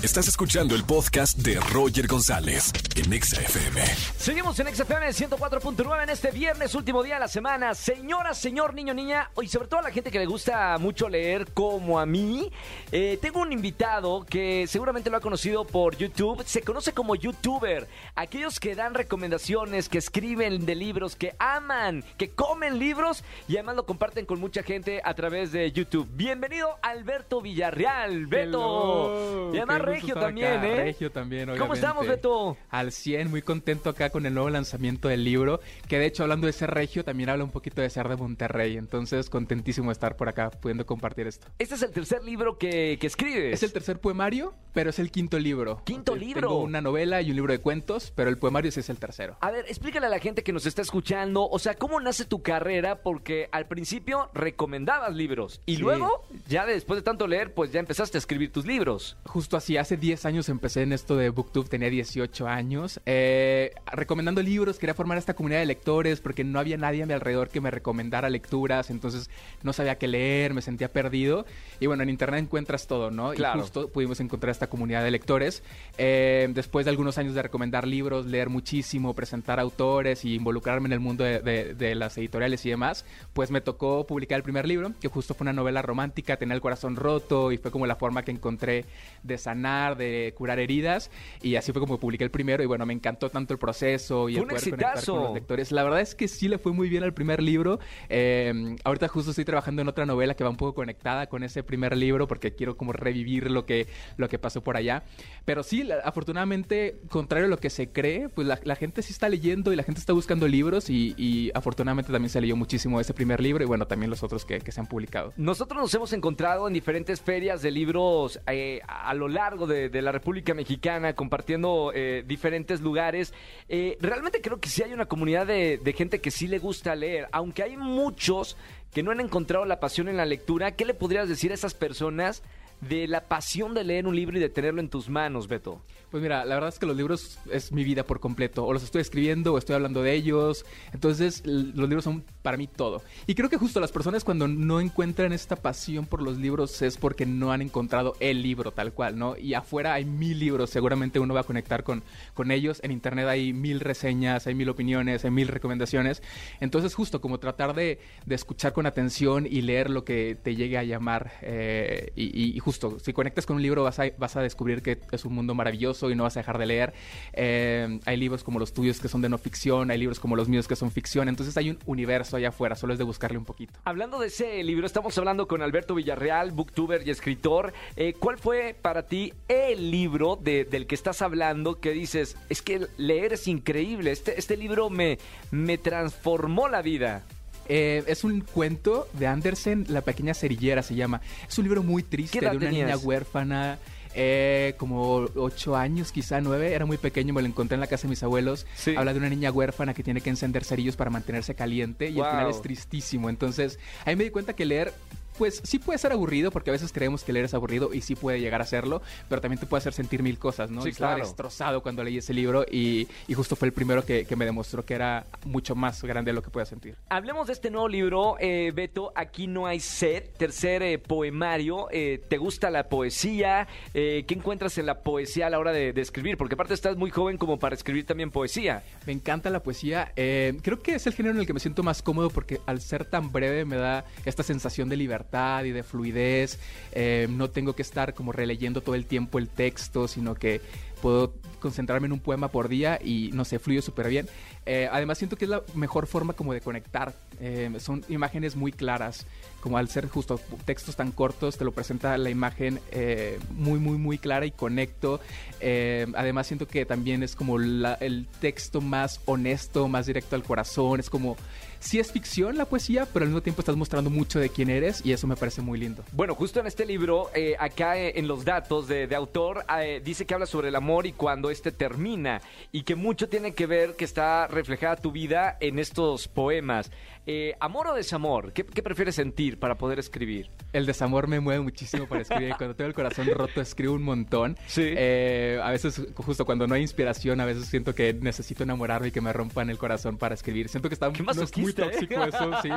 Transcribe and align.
Estás 0.00 0.28
escuchando 0.28 0.76
el 0.76 0.84
podcast 0.84 1.38
de 1.38 1.58
Roger 1.58 2.06
González 2.06 2.72
en 2.94 3.12
Exa 3.12 3.40
FM. 3.40 3.84
Seguimos 4.16 4.56
en 4.60 4.72
XFM 4.72 5.08
104.9 5.08 6.04
en 6.04 6.10
este 6.10 6.30
viernes, 6.30 6.76
último 6.76 7.02
día 7.02 7.14
de 7.14 7.20
la 7.20 7.26
semana. 7.26 7.74
Señora, 7.74 8.32
señor, 8.32 8.74
niño, 8.74 8.94
niña, 8.94 9.32
y 9.42 9.48
sobre 9.48 9.66
todo 9.66 9.80
a 9.80 9.82
la 9.82 9.90
gente 9.90 10.12
que 10.12 10.20
le 10.20 10.26
gusta 10.26 10.78
mucho 10.78 11.08
leer 11.08 11.48
como 11.52 11.98
a 11.98 12.06
mí, 12.06 12.48
eh, 12.92 13.18
tengo 13.20 13.40
un 13.40 13.52
invitado 13.52 14.24
que 14.24 14.68
seguramente 14.68 15.10
lo 15.10 15.16
ha 15.16 15.20
conocido 15.20 15.64
por 15.64 15.96
YouTube. 15.96 16.44
Se 16.46 16.62
conoce 16.62 16.92
como 16.92 17.16
YouTuber. 17.16 17.88
Aquellos 18.14 18.60
que 18.60 18.76
dan 18.76 18.94
recomendaciones, 18.94 19.88
que 19.88 19.98
escriben 19.98 20.64
de 20.64 20.76
libros, 20.76 21.16
que 21.16 21.34
aman, 21.40 22.04
que 22.16 22.30
comen 22.30 22.78
libros 22.78 23.24
y 23.48 23.56
además 23.56 23.74
lo 23.74 23.84
comparten 23.84 24.26
con 24.26 24.38
mucha 24.38 24.62
gente 24.62 25.00
a 25.02 25.14
través 25.14 25.50
de 25.50 25.72
YouTube. 25.72 26.06
Bienvenido, 26.12 26.78
Alberto 26.82 27.42
Villarreal. 27.42 28.26
Beto. 28.26 28.58
Hello, 28.58 29.54
Y 29.54 29.56
además 29.56 29.87
Regio 29.88 30.14
también, 30.14 30.52
acá. 30.52 30.68
¿eh? 30.68 30.76
Regio 30.76 31.10
también, 31.12 31.44
¿Cómo 31.46 31.54
obviamente. 31.56 31.78
estamos, 31.86 32.06
Beto? 32.06 32.56
Al 32.70 32.92
100, 32.92 33.30
muy 33.30 33.42
contento 33.42 33.90
acá 33.90 34.10
con 34.10 34.26
el 34.26 34.34
nuevo 34.34 34.50
lanzamiento 34.50 35.08
del 35.08 35.24
libro, 35.24 35.60
que 35.88 35.98
de 35.98 36.06
hecho 36.06 36.22
hablando 36.22 36.46
de 36.46 36.52
ser 36.52 36.70
regio 36.70 37.04
también 37.04 37.28
habla 37.30 37.44
un 37.44 37.50
poquito 37.50 37.80
de 37.82 37.90
ser 37.90 38.08
de 38.08 38.16
Monterrey, 38.16 38.76
entonces 38.76 39.30
contentísimo 39.30 39.88
de 39.90 39.92
estar 39.92 40.16
por 40.16 40.28
acá 40.28 40.50
pudiendo 40.50 40.86
compartir 40.86 41.26
esto. 41.26 41.48
Este 41.58 41.74
es 41.74 41.82
el 41.82 41.90
tercer 41.92 42.24
libro 42.24 42.58
que, 42.58 42.98
que 43.00 43.06
escribes. 43.06 43.54
Es 43.54 43.62
el 43.62 43.72
tercer 43.72 43.98
poemario, 44.00 44.54
pero 44.72 44.90
es 44.90 44.98
el 44.98 45.10
quinto 45.10 45.38
libro. 45.38 45.82
¡Quinto 45.84 46.14
libro! 46.14 46.48
Tengo 46.48 46.60
una 46.62 46.80
novela 46.80 47.22
y 47.22 47.30
un 47.30 47.36
libro 47.36 47.52
de 47.52 47.58
cuentos, 47.60 48.12
pero 48.14 48.30
el 48.30 48.38
poemario 48.38 48.70
sí 48.70 48.80
es 48.80 48.90
el 48.90 48.98
tercero. 48.98 49.36
A 49.40 49.50
ver, 49.50 49.64
explícale 49.68 50.06
a 50.06 50.10
la 50.10 50.18
gente 50.18 50.42
que 50.42 50.52
nos 50.52 50.66
está 50.66 50.82
escuchando, 50.82 51.48
o 51.48 51.58
sea, 51.58 51.74
¿cómo 51.74 52.00
nace 52.00 52.24
tu 52.24 52.42
carrera? 52.42 53.02
Porque 53.02 53.48
al 53.52 53.66
principio 53.66 54.30
recomendabas 54.34 55.14
libros 55.14 55.60
y 55.66 55.76
Sí. 55.76 55.82
luego, 55.82 56.24
ya 56.46 56.66
después 56.66 56.98
de 56.98 57.02
tanto 57.02 57.26
leer, 57.26 57.54
pues 57.54 57.72
ya 57.72 57.80
empezaste 57.80 58.18
a 58.18 58.20
escribir 58.20 58.52
tus 58.52 58.66
libros. 58.66 59.16
Justo 59.24 59.56
así, 59.56 59.76
hace 59.78 59.96
10 59.96 60.24
años 60.26 60.48
empecé 60.48 60.82
en 60.82 60.92
esto 60.92 61.16
de 61.16 61.30
BookTube, 61.30 61.68
tenía 61.68 61.90
18 61.90 62.46
años, 62.48 63.00
eh, 63.06 63.72
recomendando 63.92 64.42
libros, 64.42 64.78
quería 64.78 64.94
formar 64.94 65.18
esta 65.18 65.34
comunidad 65.34 65.60
de 65.60 65.66
lectores 65.66 66.20
porque 66.20 66.44
no 66.44 66.58
había 66.58 66.76
nadie 66.76 67.02
a 67.02 67.06
mi 67.06 67.12
alrededor 67.12 67.48
que 67.48 67.60
me 67.60 67.70
recomendara 67.70 68.28
lecturas, 68.30 68.90
entonces 68.90 69.30
no 69.62 69.72
sabía 69.72 69.96
qué 69.98 70.08
leer, 70.08 70.54
me 70.54 70.62
sentía 70.62 70.92
perdido. 70.92 71.46
Y 71.80 71.86
bueno, 71.86 72.02
en 72.02 72.10
internet 72.10 72.40
encuentras 72.44 72.86
todo, 72.86 73.10
¿no? 73.10 73.30
Claro. 73.32 73.58
Y 73.58 73.62
justo 73.62 73.88
pudimos 73.88 74.20
encontrar 74.20 74.50
esta 74.50 74.68
comunidad 74.68 75.02
de 75.04 75.10
lectores. 75.10 75.62
Eh, 75.96 76.48
después 76.52 76.84
de 76.84 76.90
algunos 76.90 77.18
años 77.18 77.34
de 77.34 77.42
recomendar 77.42 77.86
libros, 77.86 78.26
leer 78.26 78.48
muchísimo, 78.48 79.14
presentar 79.14 79.60
autores 79.60 80.24
y 80.24 80.34
involucrarme 80.34 80.86
en 80.86 80.92
el 80.92 81.00
mundo 81.00 81.24
de, 81.24 81.40
de- 81.40 81.74
de 81.74 81.94
las 81.94 82.16
editoriales 82.18 82.64
y 82.66 82.70
demás, 82.70 83.04
pues 83.32 83.50
me 83.50 83.60
tocó 83.60 84.06
publicar 84.06 84.36
el 84.36 84.42
primer 84.42 84.66
libro, 84.66 84.92
que 85.00 85.08
justo 85.08 85.34
fue 85.34 85.44
una 85.44 85.52
novela 85.52 85.82
romántica, 85.82 86.36
tenía 86.36 86.54
el 86.54 86.60
corazón 86.60 86.96
roto 86.96 87.52
y 87.52 87.58
fue 87.58 87.70
como 87.70 87.86
la 87.86 87.96
forma 87.96 88.22
que 88.22 88.30
encontré 88.30 88.84
de 89.22 89.38
sanar, 89.38 89.67
de 89.96 90.32
curar 90.36 90.58
heridas. 90.58 91.10
Y 91.42 91.56
así 91.56 91.72
fue 91.72 91.80
como 91.80 91.98
publiqué 91.98 92.24
el 92.24 92.30
primero 92.30 92.62
y 92.62 92.66
bueno, 92.66 92.86
me 92.86 92.92
encantó 92.94 93.30
tanto 93.30 93.52
el 93.52 93.58
proceso 93.58 94.28
y 94.28 94.36
el 94.36 94.42
poder 94.44 94.60
conectar 94.60 94.90
exitazo. 94.92 95.12
con 95.14 95.22
los 95.24 95.34
lectores. 95.34 95.72
La 95.72 95.82
verdad 95.84 96.00
es 96.00 96.14
que 96.14 96.28
sí 96.28 96.48
le 96.48 96.58
fue 96.58 96.72
muy 96.72 96.88
bien 96.88 97.02
al 97.02 97.12
primer 97.14 97.42
libro. 97.42 97.78
Eh, 98.08 98.76
ahorita 98.84 99.08
justo 99.08 99.30
estoy 99.30 99.44
trabajando 99.44 99.82
en 99.82 99.88
otra 99.88 100.06
novela 100.06 100.34
que 100.34 100.44
va 100.44 100.50
un 100.50 100.56
poco 100.56 100.74
conectada 100.74 101.28
con 101.28 101.42
ese 101.44 101.62
primer 101.62 101.96
libro 101.96 102.26
porque 102.26 102.54
quiero 102.54 102.76
como 102.76 102.92
revivir 102.92 103.50
lo 103.50 103.66
que, 103.66 103.86
lo 104.16 104.28
que 104.28 104.38
pasó 104.38 104.62
por 104.62 104.76
allá. 104.76 105.02
Pero 105.44 105.62
sí, 105.62 105.82
la- 105.82 105.96
afortunadamente, 106.04 107.00
contrario 107.10 107.46
a 107.46 107.50
lo 107.50 107.58
que 107.58 107.70
se 107.70 107.90
cree, 107.90 108.28
pues 108.28 108.46
la, 108.46 108.58
la 108.64 108.76
gente 108.76 109.02
sí 109.02 109.12
está 109.12 109.28
leyendo 109.28 109.72
y 109.72 109.76
la 109.76 109.82
gente 109.82 110.00
está 110.00 110.12
buscando 110.12 110.46
libros 110.46 110.90
y, 110.90 111.14
y 111.16 111.50
afortunadamente 111.54 112.12
también 112.12 112.30
se 112.30 112.40
leyó 112.40 112.56
muchísimo 112.56 113.00
ese 113.00 113.14
primer 113.14 113.40
libro 113.40 113.64
y 113.64 113.66
bueno, 113.66 113.86
también 113.86 114.10
los 114.10 114.22
otros 114.22 114.44
que, 114.44 114.58
que 114.60 114.72
se 114.72 114.80
han 114.80 114.86
publicado. 114.86 115.32
Nosotros 115.36 115.80
nos 115.80 115.94
hemos 115.94 116.12
encontrado 116.12 116.66
en 116.68 116.74
diferentes 116.74 117.20
ferias 117.20 117.62
de 117.62 117.70
libros 117.70 118.40
eh, 118.46 118.80
a 118.86 119.12
lo 119.14 119.28
largo 119.28 119.57
de, 119.66 120.02
la 120.02 120.12
República 120.12 120.54
Mexicana, 120.54 121.14
compartiendo 121.14 121.92
eh, 121.94 122.22
diferentes 122.26 122.80
lugares. 122.80 123.34
Eh, 123.68 123.98
realmente 124.00 124.40
creo 124.40 124.60
que 124.60 124.68
sí 124.68 124.82
hay 124.82 124.92
una 124.92 125.06
comunidad 125.06 125.46
de, 125.46 125.78
de 125.78 125.92
gente 125.92 126.20
que 126.20 126.30
sí 126.30 126.46
le 126.46 126.58
gusta 126.58 126.94
leer, 126.94 127.28
aunque 127.32 127.62
hay 127.62 127.76
muchos 127.76 128.56
que 128.92 129.02
no 129.02 129.10
han 129.10 129.20
encontrado 129.20 129.64
la 129.64 129.80
pasión 129.80 130.08
en 130.08 130.16
la 130.16 130.26
lectura. 130.26 130.72
¿Qué 130.72 130.84
le 130.84 130.94
podrías 130.94 131.28
decir 131.28 131.50
a 131.50 131.54
esas 131.54 131.74
personas 131.74 132.42
de 132.80 133.08
la 133.08 133.28
pasión 133.28 133.74
de 133.74 133.84
leer 133.84 134.06
un 134.06 134.14
libro 134.14 134.36
y 134.36 134.40
de 134.40 134.48
tenerlo 134.48 134.80
en 134.80 134.88
tus 134.88 135.08
manos, 135.08 135.48
Beto? 135.48 135.82
Pues 136.10 136.22
mira, 136.22 136.44
la 136.46 136.54
verdad 136.54 136.70
es 136.70 136.78
que 136.78 136.86
los 136.86 136.96
libros 136.96 137.38
es 137.52 137.70
mi 137.70 137.84
vida 137.84 138.02
por 138.02 138.18
completo. 138.18 138.64
O 138.64 138.72
los 138.72 138.82
estoy 138.82 139.02
escribiendo 139.02 139.52
o 139.52 139.58
estoy 139.58 139.74
hablando 139.74 140.02
de 140.02 140.14
ellos. 140.14 140.64
Entonces, 140.94 141.42
los 141.44 141.86
libros 141.86 142.04
son 142.04 142.24
para 142.40 142.56
mí 142.56 142.66
todo. 142.66 143.02
Y 143.26 143.34
creo 143.34 143.50
que 143.50 143.58
justo 143.58 143.78
las 143.78 143.92
personas 143.92 144.24
cuando 144.24 144.48
no 144.48 144.80
encuentran 144.80 145.34
esta 145.34 145.56
pasión 145.56 146.06
por 146.06 146.22
los 146.22 146.38
libros 146.38 146.80
es 146.80 146.96
porque 146.96 147.26
no 147.26 147.52
han 147.52 147.60
encontrado 147.60 148.16
el 148.20 148.40
libro 148.40 148.72
tal 148.72 148.94
cual, 148.94 149.18
¿no? 149.18 149.36
Y 149.36 149.52
afuera 149.52 149.92
hay 149.92 150.06
mil 150.06 150.38
libros, 150.38 150.70
seguramente 150.70 151.18
uno 151.18 151.34
va 151.34 151.40
a 151.40 151.44
conectar 151.44 151.84
con, 151.84 152.02
con 152.32 152.50
ellos. 152.50 152.80
En 152.82 152.90
internet 152.90 153.26
hay 153.26 153.52
mil 153.52 153.80
reseñas, 153.80 154.46
hay 154.46 154.54
mil 154.54 154.70
opiniones, 154.70 155.26
hay 155.26 155.30
mil 155.30 155.48
recomendaciones. 155.48 156.22
Entonces, 156.60 156.94
justo 156.94 157.20
como 157.20 157.38
tratar 157.38 157.74
de, 157.74 157.98
de 158.24 158.34
escuchar 158.34 158.72
con 158.72 158.86
atención 158.86 159.46
y 159.46 159.60
leer 159.60 159.90
lo 159.90 160.04
que 160.04 160.38
te 160.42 160.56
llegue 160.56 160.78
a 160.78 160.84
llamar. 160.84 161.32
eh, 161.42 162.12
y 162.16 162.58
justo, 162.68 162.98
si 163.00 163.14
conectas 163.14 163.46
con 163.46 163.56
un 163.56 163.62
libro 163.62 163.82
vas 163.82 163.98
a, 163.98 164.04
vas 164.18 164.36
a 164.36 164.42
descubrir 164.42 164.82
que 164.82 164.98
es 165.10 165.24
un 165.24 165.32
mundo 165.32 165.54
maravilloso 165.54 166.10
y 166.10 166.14
no 166.14 166.24
vas 166.24 166.36
a 166.36 166.40
dejar 166.40 166.58
de 166.58 166.66
leer. 166.66 166.92
Eh, 167.32 167.98
hay 168.04 168.16
libros 168.18 168.44
como 168.44 168.58
los 168.58 168.74
tuyos 168.74 169.00
que 169.00 169.08
son 169.08 169.22
de 169.22 169.30
no 169.30 169.38
ficción, 169.38 169.90
hay 169.90 169.96
libros 169.96 170.20
como 170.20 170.36
los 170.36 170.50
míos 170.50 170.68
que 170.68 170.76
son 170.76 170.90
ficción. 170.90 171.30
Entonces 171.30 171.56
hay 171.56 171.70
un 171.70 171.78
universo 171.86 172.36
allá 172.36 172.50
afuera, 172.50 172.76
solo 172.76 172.92
es 172.92 172.98
de 172.98 173.04
buscarle 173.06 173.38
un 173.38 173.46
poquito. 173.46 173.72
Hablando 173.84 174.18
de 174.18 174.26
ese 174.26 174.62
libro, 174.64 174.86
estamos 174.86 175.16
hablando 175.16 175.48
con 175.48 175.62
Alberto 175.62 175.94
Villarreal, 175.94 176.50
booktuber 176.52 177.06
y 177.06 177.10
escritor. 177.10 177.72
Eh, 177.96 178.12
¿Cuál 178.18 178.36
fue 178.36 178.76
para 178.82 179.06
ti 179.06 179.32
el 179.48 179.90
libro 179.90 180.36
de- 180.36 180.64
del 180.66 180.86
que 180.86 180.94
estás 180.94 181.22
hablando 181.22 181.80
que 181.80 181.92
dices, 181.92 182.36
es 182.50 182.60
que 182.60 182.86
leer 182.98 183.32
es 183.32 183.48
increíble, 183.48 184.10
este, 184.10 184.38
este 184.38 184.58
libro 184.58 184.90
me, 184.90 185.18
me 185.50 185.78
transformó 185.78 186.68
la 186.68 186.82
vida? 186.82 187.24
Eh, 187.68 188.02
es 188.06 188.24
un 188.24 188.40
cuento 188.40 189.08
de 189.12 189.26
Andersen, 189.26 189.84
La 189.88 190.00
pequeña 190.00 190.34
cerillera 190.34 190.82
se 190.82 190.94
llama. 190.94 191.20
Es 191.48 191.58
un 191.58 191.64
libro 191.64 191.82
muy 191.82 192.02
triste 192.02 192.38
¿Qué 192.38 192.44
edad 192.44 192.52
de 192.52 192.56
una 192.58 192.66
tenías? 192.66 192.86
niña 192.88 192.96
huérfana. 192.98 193.78
eh, 194.14 194.74
como 194.78 195.26
ocho 195.36 195.76
años, 195.76 196.10
quizá 196.12 196.40
nueve, 196.40 196.72
era 196.74 196.86
muy 196.86 196.96
pequeño, 196.96 197.34
me 197.34 197.42
lo 197.42 197.46
encontré 197.46 197.74
en 197.76 197.80
la 197.80 197.86
casa 197.86 198.04
de 198.04 198.08
mis 198.08 198.22
abuelos. 198.22 198.66
Sí. 198.74 198.96
Habla 198.96 199.12
de 199.12 199.18
una 199.18 199.28
niña 199.28 199.52
huérfana 199.52 199.94
que 199.94 200.02
tiene 200.02 200.20
que 200.22 200.30
encender 200.30 200.64
cerillos 200.64 200.96
para 200.96 201.10
mantenerse 201.10 201.54
caliente 201.54 202.08
y 202.08 202.18
al 202.18 202.30
final 202.30 202.50
es 202.50 202.60
tristísimo. 202.62 203.28
Entonces, 203.28 203.78
ahí 204.06 204.16
me 204.16 204.24
di 204.24 204.30
cuenta 204.30 204.54
que 204.54 204.64
leer 204.64 204.92
pues 205.38 205.60
sí 205.64 205.78
puede 205.78 205.98
ser 205.98 206.12
aburrido, 206.12 206.50
porque 206.50 206.70
a 206.70 206.72
veces 206.72 206.92
creemos 206.92 207.22
que 207.22 207.32
leer 207.32 207.44
es 207.44 207.54
aburrido 207.54 207.94
y 207.94 208.00
sí 208.00 208.16
puede 208.16 208.40
llegar 208.40 208.60
a 208.60 208.66
serlo, 208.66 209.00
pero 209.28 209.40
también 209.40 209.60
te 209.60 209.66
puede 209.66 209.78
hacer 209.78 209.92
sentir 209.92 210.22
mil 210.22 210.38
cosas, 210.38 210.70
¿no? 210.70 210.82
Sí, 210.82 210.90
estaba 210.90 211.14
claro. 211.14 211.26
destrozado 211.26 211.82
cuando 211.82 212.02
leí 212.02 212.18
ese 212.18 212.34
libro 212.34 212.64
y, 212.70 213.06
y 213.28 213.34
justo 213.34 213.54
fue 213.54 213.68
el 213.68 213.72
primero 213.72 214.04
que, 214.04 214.24
que 214.26 214.36
me 214.36 214.44
demostró 214.44 214.84
que 214.84 214.94
era 214.94 215.24
mucho 215.44 215.76
más 215.76 216.02
grande 216.02 216.30
de 216.30 216.34
lo 216.34 216.42
que 216.42 216.50
podía 216.50 216.66
sentir. 216.66 216.96
Hablemos 217.08 217.46
de 217.46 217.52
este 217.52 217.70
nuevo 217.70 217.88
libro, 217.88 218.36
eh, 218.40 218.72
Beto, 218.74 219.12
Aquí 219.14 219.46
no 219.46 219.66
hay 219.66 219.78
sed, 219.80 220.24
tercer 220.36 220.82
eh, 220.82 220.98
poemario. 220.98 221.88
Eh, 221.92 222.20
¿Te 222.28 222.36
gusta 222.36 222.70
la 222.70 222.88
poesía? 222.88 223.68
¿Qué 223.92 224.26
encuentras 224.30 224.76
en 224.78 224.86
la 224.86 225.02
poesía 225.02 225.46
a 225.46 225.50
la 225.50 225.58
hora 225.58 225.72
de, 225.72 225.92
de 225.92 226.00
escribir? 226.00 226.36
Porque 226.36 226.54
aparte 226.54 226.74
estás 226.74 226.96
muy 226.96 227.10
joven 227.10 227.36
como 227.36 227.58
para 227.58 227.74
escribir 227.74 228.06
también 228.06 228.30
poesía. 228.30 228.82
Me 229.06 229.12
encanta 229.12 229.50
la 229.50 229.62
poesía. 229.62 230.12
creo 230.14 230.82
que 230.82 230.94
es 230.94 231.06
el 231.06 231.14
género 231.14 231.34
en 231.34 231.40
el 231.40 231.46
que 231.46 231.52
me 231.52 231.60
siento 231.60 231.82
más 231.82 232.02
cómodo 232.02 232.30
porque 232.30 232.60
al 232.66 232.80
ser 232.80 233.04
tan 233.04 233.30
breve 233.32 233.64
me 233.64 233.76
da 233.76 234.04
esta 234.24 234.42
sensación 234.42 234.88
de 234.88 234.96
libertad 234.96 235.27
y 235.30 235.70
de 235.72 235.82
fluidez. 235.82 236.58
eh, 236.92 237.26
no 237.30 237.50
tengo 237.50 237.74
que 237.74 237.82
estar 237.82 238.14
como 238.14 238.32
releyendo 238.32 238.80
todo 238.80 238.94
el 238.94 239.04
tiempo 239.04 239.38
el 239.38 239.48
texto, 239.48 240.08
sino 240.08 240.34
que 240.34 240.60
puedo 241.00 241.34
concentrarme 241.60 242.06
en 242.06 242.12
un 242.12 242.20
poema 242.20 242.48
por 242.48 242.68
día 242.68 243.00
y 243.02 243.30
no 243.32 243.44
sé, 243.44 243.58
fluyo 243.58 243.82
súper 243.82 244.08
bien. 244.08 244.28
Eh, 244.66 244.88
además 244.92 245.18
siento 245.18 245.36
que 245.36 245.44
es 245.46 245.48
la 245.50 245.62
mejor 245.74 246.06
forma 246.06 246.32
como 246.34 246.52
de 246.52 246.60
conectar. 246.60 247.14
Eh, 247.40 247.70
son 247.78 248.04
imágenes 248.08 248.54
muy 248.54 248.70
claras, 248.70 249.26
como 249.60 249.76
al 249.78 249.88
ser 249.88 250.08
justo 250.08 250.38
textos 250.64 250.94
tan 250.94 251.10
cortos, 251.10 251.56
te 251.58 251.64
lo 251.64 251.72
presenta 251.72 252.16
la 252.18 252.30
imagen 252.30 252.78
eh, 252.92 253.38
muy, 253.50 253.80
muy, 253.80 253.98
muy 253.98 254.18
clara 254.18 254.46
y 254.46 254.50
conecto. 254.52 255.20
Eh, 255.60 256.06
además 256.14 256.46
siento 256.46 256.68
que 256.68 256.84
también 256.86 257.22
es 257.24 257.34
como 257.34 257.58
la- 257.58 257.94
el 257.94 258.26
texto 258.40 258.80
más 258.80 259.20
honesto, 259.24 259.88
más 259.88 260.06
directo 260.06 260.36
al 260.36 260.44
corazón. 260.44 261.00
Es 261.00 261.10
como, 261.10 261.36
sí 261.80 261.98
es 261.98 262.12
ficción 262.12 262.56
la 262.56 262.66
poesía, 262.66 263.06
pero 263.12 263.24
al 263.24 263.30
mismo 263.30 263.42
tiempo 263.42 263.62
estás 263.62 263.76
mostrando 263.76 264.10
mucho 264.10 264.38
de 264.38 264.48
quién 264.50 264.70
eres 264.70 265.04
y 265.04 265.12
eso 265.12 265.26
me 265.26 265.34
parece 265.36 265.60
muy 265.60 265.78
lindo. 265.78 266.04
Bueno, 266.12 266.34
justo 266.36 266.60
en 266.60 266.66
este 266.68 266.86
libro, 266.86 267.30
eh, 267.34 267.56
acá 267.58 267.98
eh, 267.98 268.12
en 268.16 268.28
los 268.28 268.44
datos 268.44 268.86
de, 268.86 269.06
de 269.08 269.16
autor, 269.16 269.64
dice 270.04 270.24
que 270.26 270.34
habla 270.34 270.46
sobre 270.46 270.68
el 270.68 270.76
amor 270.76 270.87
y 270.88 271.12
cuando 271.12 271.50
este 271.50 271.70
termina 271.70 272.40
y 272.72 272.82
que 272.82 272.94
mucho 272.94 273.28
tiene 273.28 273.52
que 273.52 273.66
ver 273.66 273.94
que 273.94 274.06
está 274.06 274.46
reflejada 274.46 274.96
tu 274.96 275.12
vida 275.12 275.58
en 275.60 275.78
estos 275.78 276.28
poemas. 276.28 276.90
Eh, 277.30 277.54
¿Amor 277.60 277.88
o 277.88 277.94
desamor? 277.94 278.54
¿Qué, 278.54 278.64
qué 278.64 278.82
prefieres 278.82 279.14
sentir 279.14 279.58
para 279.58 279.76
poder 279.76 279.98
escribir? 279.98 280.48
El 280.72 280.86
desamor 280.86 281.26
me 281.28 281.40
mueve 281.40 281.60
muchísimo 281.60 282.06
para 282.08 282.22
escribir. 282.22 282.54
Cuando 282.56 282.74
tengo 282.74 282.88
el 282.88 282.94
corazón 282.94 283.26
roto, 283.34 283.60
escribo 283.60 283.92
un 283.92 284.02
montón. 284.02 284.56
Sí. 284.66 284.82
Eh, 284.96 285.60
a 285.62 285.70
veces, 285.70 286.00
justo 286.14 286.46
cuando 286.46 286.66
no 286.66 286.74
hay 286.74 286.80
inspiración, 286.80 287.38
a 287.42 287.44
veces 287.44 287.66
siento 287.66 287.94
que 287.94 288.14
necesito 288.14 288.62
enamorarme 288.62 289.08
y 289.08 289.10
que 289.10 289.20
me 289.20 289.30
rompan 289.34 289.68
el 289.68 289.76
corazón 289.76 290.16
para 290.16 290.34
escribir. 290.34 290.70
Siento 290.70 290.88
que 290.88 290.94
está 290.94 291.12
Qué 291.12 291.22
no 291.22 291.30
es 291.32 291.54
muy 291.58 291.70
¿eh? 291.70 291.74
tóxico 291.74 292.24
eso, 292.24 292.50
sí. 292.62 292.70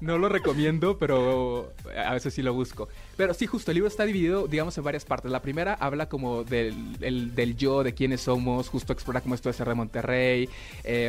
No 0.00 0.18
lo 0.18 0.28
recomiendo, 0.28 0.98
pero 0.98 1.72
a 1.96 2.14
veces 2.14 2.34
sí 2.34 2.42
lo 2.42 2.52
busco. 2.52 2.88
Pero 3.16 3.32
sí, 3.32 3.46
justo, 3.46 3.70
el 3.70 3.76
libro 3.76 3.86
está 3.86 4.04
dividido, 4.04 4.48
digamos, 4.48 4.76
en 4.76 4.82
varias 4.82 5.04
partes. 5.04 5.30
La 5.30 5.40
primera 5.40 5.74
habla 5.74 6.08
como 6.08 6.42
del, 6.42 6.74
el- 7.00 7.32
del 7.36 7.56
yo, 7.56 7.84
de 7.84 7.94
quiénes 7.94 8.22
somos, 8.22 8.68
justo 8.70 8.92
explora 8.92 9.20
cómo 9.20 9.36
esto 9.36 9.48
de 9.50 9.52
ser 9.52 9.68
de 9.68 9.74
Monterrey, 9.74 10.48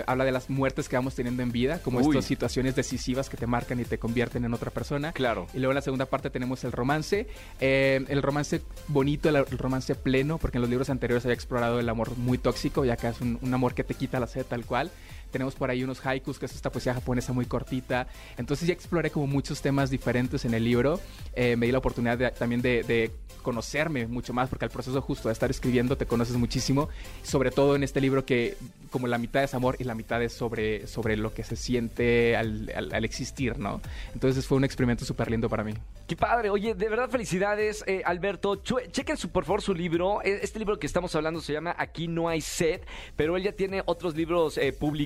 habla 0.05 0.23
de 0.23 0.31
las 0.31 0.51
muertes 0.51 0.87
que 0.87 0.95
vamos 0.97 1.15
teniendo 1.15 1.41
en 1.41 1.51
vida, 1.51 1.79
como 1.81 1.97
Uy. 1.97 2.09
estas 2.09 2.25
situaciones 2.25 2.74
decisivas 2.75 3.29
que 3.29 3.37
te 3.37 3.47
marcan 3.47 3.79
y 3.79 3.85
te 3.85 3.97
convierten 3.97 4.45
en 4.45 4.53
otra 4.53 4.71
persona. 4.71 5.11
Claro. 5.13 5.47
Y 5.53 5.59
luego 5.59 5.71
en 5.71 5.75
la 5.75 5.81
segunda 5.81 6.05
parte 6.05 6.29
tenemos 6.29 6.63
el 6.63 6.71
romance, 6.71 7.27
eh, 7.59 8.05
el 8.07 8.21
romance 8.21 8.61
bonito, 8.87 9.29
el, 9.29 9.35
el 9.35 9.57
romance 9.57 9.95
pleno, 9.95 10.37
porque 10.37 10.57
en 10.57 10.61
los 10.61 10.69
libros 10.69 10.89
anteriores 10.89 11.25
había 11.25 11.35
explorado 11.35 11.79
el 11.79 11.89
amor 11.89 12.17
muy 12.17 12.37
tóxico, 12.37 12.85
ya 12.85 12.97
que 12.97 13.07
es 13.07 13.21
un, 13.21 13.39
un 13.41 13.53
amor 13.53 13.73
que 13.73 13.83
te 13.83 13.93
quita 13.93 14.19
la 14.19 14.27
sed 14.27 14.45
tal 14.45 14.65
cual. 14.65 14.91
Tenemos 15.35 15.53
por 15.55 15.69
ahí 15.69 15.83
unos 15.83 15.99
haikus, 16.05 16.39
que 16.39 16.45
es 16.45 16.55
esta 16.55 16.71
poesía 16.71 16.93
japonesa 16.93 17.33
muy 17.33 17.45
cortita. 17.45 18.07
Entonces 18.37 18.69
ya 18.69 18.73
exploré 18.73 19.11
como 19.11 19.27
muchos 19.27 19.61
temas 19.61 19.89
diferentes 19.89 20.45
en 20.45 20.53
el 20.53 20.63
libro. 20.63 21.01
Eh, 21.33 21.57
me 21.57 21.65
di 21.65 21.73
la 21.73 21.79
oportunidad 21.79 22.17
de- 22.17 22.31
también 22.31 22.61
de, 22.61 22.83
de 22.83 23.11
conocerme 23.41 24.07
mucho 24.07 24.31
más, 24.33 24.47
porque 24.47 24.63
al 24.63 24.71
proceso 24.71 25.01
justo 25.01 25.27
de 25.27 25.33
estar 25.33 25.51
escribiendo 25.51 25.97
te 25.97 26.05
conoces 26.05 26.37
muchísimo. 26.37 26.87
Sobre 27.21 27.51
todo 27.51 27.75
en 27.75 27.83
este 27.83 27.99
libro 27.99 28.23
que 28.25 28.55
como 28.91 29.07
la 29.07 29.17
mitad 29.17 29.43
es 29.43 29.53
amor 29.53 29.75
y 29.77 29.83
la 29.83 29.93
mitad 29.93 30.23
es 30.23 30.31
sobre, 30.31 30.87
sobre 30.87 31.17
lo 31.17 31.33
que 31.33 31.43
se 31.43 31.57
siente 31.57 32.37
al, 32.37 32.71
al- 32.73 32.93
al 32.95 33.03
existir, 33.03 33.59
¿no? 33.59 33.81
Entonces 34.13 34.47
fue 34.47 34.55
un 34.57 34.63
experimento 34.63 35.03
súper 35.03 35.29
lindo 35.29 35.49
para 35.49 35.65
mí. 35.65 35.73
Qué 36.07 36.15
padre. 36.15 36.49
Oye, 36.49 36.75
de 36.75 36.87
verdad, 36.87 37.09
felicidades, 37.09 37.83
eh, 37.87 38.03
Alberto. 38.05 38.55
Chequen 38.63 39.17
su, 39.17 39.29
por 39.31 39.43
favor 39.43 39.61
su 39.61 39.73
libro. 39.73 40.21
E- 40.23 40.39
Este 40.43 40.59
libro 40.59 40.79
que 40.79 40.87
estamos 40.87 41.13
hablando 41.13 41.41
se 41.41 41.51
llama 41.51 41.75
Aquí 41.77 42.07
no 42.07 42.29
hay 42.29 42.39
sed, 42.39 42.79
pero 43.17 43.35
él 43.35 43.43
ya 43.43 43.51
tiene 43.51 43.83
otros 43.85 44.15
libros 44.15 44.57
eh, 44.57 44.71
publicados. 44.71 45.05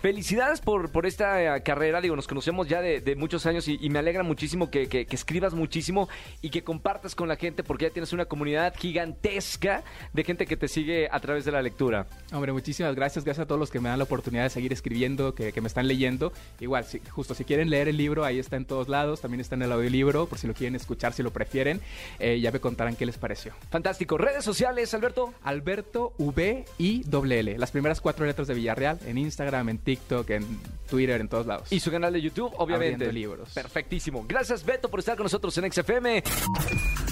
Felicidades 0.00 0.60
por, 0.60 0.92
por 0.92 1.06
esta 1.06 1.56
eh, 1.56 1.62
carrera. 1.64 2.00
Digo, 2.00 2.14
nos 2.14 2.28
conocemos 2.28 2.68
ya 2.68 2.80
de, 2.80 3.00
de 3.00 3.16
muchos 3.16 3.46
años 3.46 3.66
y, 3.66 3.78
y 3.80 3.90
me 3.90 3.98
alegra 3.98 4.22
muchísimo 4.22 4.70
que, 4.70 4.88
que- 4.88 5.06
que 5.06 5.16
escribas 5.16 5.54
muchísimo 5.54 6.08
y 6.40 6.50
que 6.50 6.62
compartas 6.62 7.16
con 7.16 7.26
la 7.26 7.34
gente 7.34 7.64
porque 7.64 7.86
ya 7.86 7.90
tienes 7.90 8.12
una 8.12 8.26
comunidad 8.26 8.74
gigantesca 8.78 9.82
de 10.12 10.22
gente 10.24 10.46
que 10.46 10.56
te 10.56 10.68
sigue 10.68 11.08
a 11.10 11.18
través 11.18 11.44
de 11.44 11.50
la 11.52 11.62
lectura. 11.62 12.06
Hombre, 12.32 12.52
muchísimas 12.52 12.94
gracias. 12.94 13.24
Gracias 13.24 13.44
a 13.44 13.46
todos 13.48 13.58
los 13.58 13.70
que 13.70 13.80
me 13.80 13.88
dan 13.88 13.98
la 13.98 14.04
oportunidad 14.04 14.44
de 14.44 14.50
seguir 14.50 14.72
escribiendo, 14.72 15.34
que, 15.34 15.52
que 15.52 15.60
me 15.60 15.66
están 15.66 15.88
leyendo. 15.88 16.32
Igual, 16.60 16.84
si- 16.84 17.00
justo 17.10 17.34
si 17.34 17.44
quieren 17.44 17.68
leer 17.68 17.88
el 17.88 17.96
libro, 17.96 18.24
ahí 18.24 18.38
está 18.38 18.54
en 18.56 18.66
todos 18.66 18.88
lados. 18.88 19.20
También 19.20 19.40
está 19.40 19.56
en 19.56 19.62
el 19.62 19.72
audiolibro, 19.72 20.26
por 20.26 20.38
si 20.38 20.46
lo 20.46 20.54
quieren 20.54 20.76
escuchar, 20.76 21.12
si 21.12 21.24
lo 21.24 21.32
prefieren. 21.32 21.80
Eh, 22.20 22.38
ya 22.38 22.52
me 22.52 22.60
contarán 22.60 22.94
qué 22.94 23.04
les 23.04 23.18
pareció. 23.18 23.52
Fantástico. 23.70 24.16
Redes 24.16 24.44
sociales, 24.44 24.94
Alberto. 24.94 25.34
Alberto 25.42 26.12
V 26.18 26.64
L 26.78 27.38
L. 27.40 27.58
Las 27.58 27.72
primeras 27.72 28.00
cuatro 28.00 28.26
letras 28.26 28.46
de 28.46 28.54
Villarreal 28.54 29.00
en 29.06 29.18
Instagram, 29.18 29.27
en 29.68 29.78
TikTok, 29.78 30.30
en 30.30 30.60
Twitter, 30.88 31.20
en 31.20 31.28
todos 31.28 31.46
lados. 31.46 31.72
Y 31.72 31.80
su 31.80 31.90
canal 31.90 32.12
de 32.12 32.20
YouTube, 32.20 32.52
obviamente. 32.56 32.94
Abriendo 33.04 33.12
libros. 33.12 33.50
Perfectísimo. 33.52 34.24
Gracias, 34.28 34.64
Beto, 34.64 34.90
por 34.90 35.00
estar 35.00 35.16
con 35.16 35.24
nosotros 35.24 35.56
en 35.58 35.70
XFM. 35.72 36.22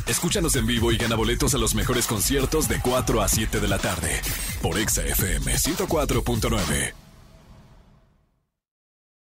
Escúchanos 0.07 0.55
en 0.57 0.67
vivo 0.67 0.93
y 0.93 0.97
gana 0.97 1.17
boletos 1.17 1.55
a 1.55 1.59
los 1.59 1.75
mejores 1.75 2.07
conciertos 2.07 2.69
de 2.69 2.81
4 2.81 3.23
a 3.23 3.29
7 3.29 3.61
de 3.61 3.69
la 3.69 3.79
tarde 3.79 4.21
por 4.63 4.79
Exa 4.79 5.05
FM 5.05 5.53
104.9. 5.53 7.06